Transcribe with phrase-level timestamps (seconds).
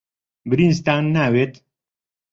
[0.49, 1.53] برنجتان ناوێت؟